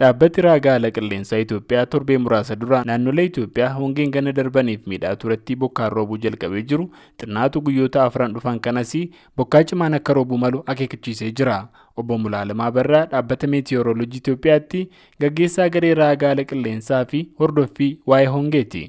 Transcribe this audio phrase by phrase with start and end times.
[0.00, 5.56] Dhaabbati raagaa haala qilleensaa Itoophiyaa torbee muraasa dura naannolee Itoophiyaa hongeen ganna darbaniif miidhaa turetti
[5.62, 6.86] bokkaan roobuu jalqabee jiru
[7.22, 8.94] xinnaatu guyyoota afran dhufan kanas
[9.36, 11.68] bokkaa cimaan akka roobuu malu akeekachiisee jira.
[11.96, 14.82] Obbo Mulaalamaa Barraa dhaabbata meetiyoorooloojii Itoophiyaatti
[15.20, 18.84] gaggeessaa garee raagaa haala qilleensaa fi hordoffii waa'ee hongeeti.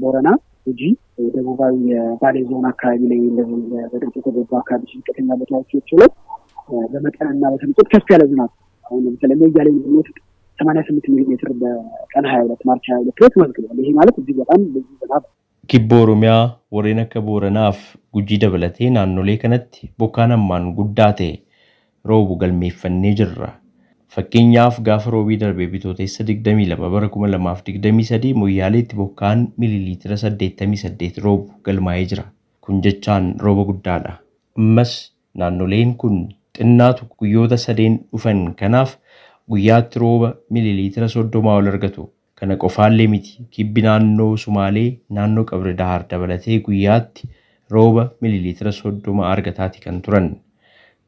[0.00, 0.28] ቦረና
[0.66, 0.80] ጉጂ
[1.34, 3.60] ደቡባዊ የባሌ ዞን አካባቢ ላይ እንደዚህ
[3.92, 6.08] በድርቅ የተጎዱ አካባቢ ዝቅተኛ ቦታዎች ላይ
[6.92, 8.50] በመጠንና በተመጠን ከፍ ያለ ዝናብ
[8.84, 10.16] አሁን ለምሳሌ ሞያሌ ብንወስድ
[10.58, 14.38] ሰማንያ ስምንት ሚሊ ሜትር በቀን ሀያ ሁለት ማርች ሀያ ሁለት ላይ ተመዝግቧል። ይሄ ማለት እጅግ
[14.42, 15.24] በጣም ብዙ ዝናብ
[15.70, 16.44] Kibba Oromiyaa
[16.74, 17.80] warreen akka Booranaaf
[18.16, 21.28] gujii dabalatee naannolee kanatti bokkaan hammaan guddaa ta'e
[22.04, 23.50] roobu galmeeffannee jirra.
[24.16, 32.24] Fakkeenyaaf gaafa roobii darbee bitootessa 22 bara 2023 Moyyaaleetti bokkaan miiliiliitira 88 roobu galmaa'ee jira.
[32.64, 34.16] Kun jechaan rooba guddaadha.
[34.56, 34.92] Ammas
[35.42, 36.16] naannoleen kun
[36.57, 38.95] xinnaatu guyyoota sadeen dhufan kanaaf
[39.53, 42.09] guyyaatti rooba miiliiliitira 30 ol argatu.
[42.39, 47.29] Kana qofaallee miti kibbi naannoo Sumaalee naannoo Qabri Dahaar dabalatee guyyaatti
[47.75, 50.27] rooba miiliiliitira 30 argataati kan turan.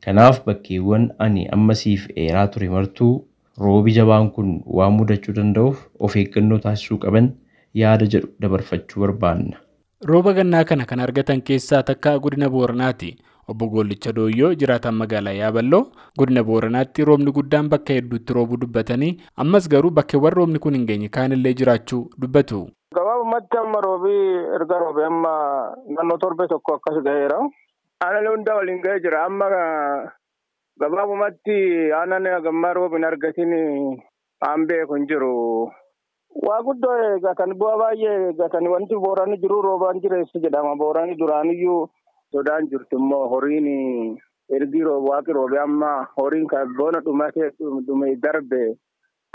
[0.05, 3.13] Kanaaf bakkeewwan ani amma siif eeraa ture martuu
[3.65, 7.31] roobi jabaan kun waan mudachuu danda'uuf of eeggannoo taasisuu qaban
[7.81, 9.57] yaada jedhu dabarfachuu barbaanna.
[10.09, 13.15] Rooba gannaa kana kan argatan keessaa takka godina Booranaati.
[13.51, 15.83] Obbo Goollicha Dooyyoo jiraatan magaalaa Yaaballoo
[16.19, 19.11] godina Booranaatti roobni guddaan bakka hedduutti roobuu dubbatanii
[19.43, 22.59] ammas garuu bakkeewwan roobni kun hin geenye kaanillee jiraachuu dubbatu.
[22.95, 24.25] Gabaabumatti amma roobii
[24.59, 25.31] erga roobee amma
[25.95, 27.39] naannoo torbee tokko akkas ga'eera.
[28.05, 29.23] Aannan hunda waliin ga'ee jira.
[29.25, 29.47] Amma
[30.79, 31.57] gabaabumatti
[31.99, 33.53] aannan hagammaa roobi hin argatin
[34.49, 35.71] aan beeku hin jiru.
[36.47, 40.75] Waa guddoo eeggatan bu'aa baay'ee eeggatan wanti boorani jiru roobaan jireessi jedhama.
[40.75, 41.87] Boorani duraaniyyuu
[42.31, 43.67] sodaan jirtu immoo horiin
[44.55, 47.49] ergi waaqi roobee amma horiin kan boona dhumatee
[47.87, 48.63] dhume darbe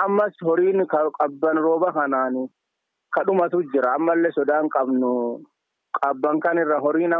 [0.04, 2.48] ammas horiin qabban rooba kanaan
[3.14, 3.94] kadhumatu jira.
[3.94, 5.40] Ammallee sodaan qabnu
[6.00, 7.14] qabban kan irra horiin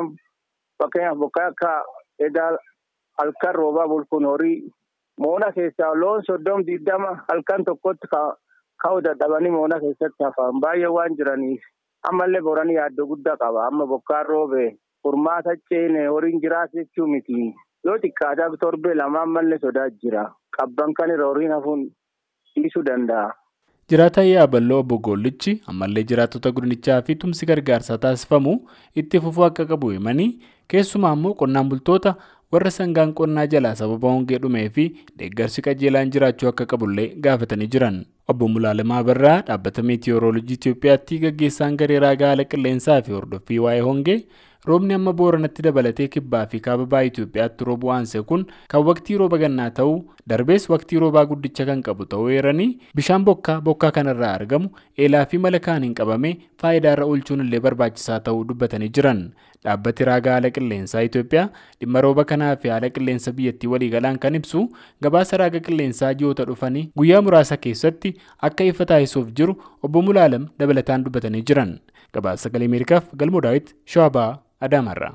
[0.79, 1.73] fakkeenyaaf bokkaa akka
[2.19, 2.51] edaa
[3.19, 4.73] halkan roobaa bulkuun horii
[5.19, 8.09] moona keessaa loon soddom digdama halkan tokkotti
[8.83, 11.63] ka'uu dadhabanii moona keessatti hafan baay'ee waan jiraniif
[12.11, 14.71] ammallee booranii yaaddoo guddaa qaba amma bokkaan roobee
[15.03, 17.39] furmaata ceene horiin jiraatu jechuu miti
[17.87, 20.25] yoo xiqqaataa torbee lama ammallee sodaa jira
[20.59, 21.87] qabban kan irra horiin hafuun
[22.57, 23.31] dhiisuu danda'a.
[23.91, 28.53] Jiraataa yaaballoo obbo Goollichi ammallee jiraattota godinichaa fi tumsi gargaarsaa taasifamu
[29.03, 30.29] itti fufuu akka qabu himanii
[30.75, 32.15] keessumaa immoo qonnaan bultoota
[32.53, 34.85] warra sangaan qonnaa jalaa sababa hongee dhumee fi
[35.19, 37.99] deeggarsi qajeelaan jiraachuu akka qabullee gaafatanii jiran.
[38.29, 44.19] Obbo Mulaalamaa Barraa dhaabbata meetiyoorooloojii Itoophiyaatti gaggeessaan garee raagaa haala qilleensaa fi hordoffii waa'ee hongee
[44.71, 49.39] roobni amma booranatti dabalatee kibbaa fi kaaba baay'ee Itoophiyaatti roobuu aansee kun kan waqtii rooba
[49.43, 49.97] gannaa ta'uu
[50.33, 52.69] darbees waqtii roobaa guddicha kan qabu ta'uu eeranii
[53.01, 54.71] bishaan bokkaa bokkaa kanarraa argamu
[55.07, 56.35] eelaa fi mala kaaniin qabamee
[56.65, 59.25] faayidaarra oolchuun illee barbaachisaa ta'uu dubbatanii jiran.
[59.65, 61.49] Dhaabbati raagaa haala qilleensaa Itoophiyaa
[61.81, 64.63] dhimma rooba kanaa fi haala qilleensa biyyattii waliigalaan kan ibsu
[65.07, 68.15] gabaasa raaga qilleensaa ji'oota dhufanii guyyaa muraasa keessatti
[68.51, 71.79] akka ifa taasisuuf jiru obbo Mulaalam dabalataan dubbatanii jiran.
[72.15, 74.31] Gabaasa sagalee Ameerikaaf galmoo daawit Shawabaa
[74.61, 75.15] Adaamarraa.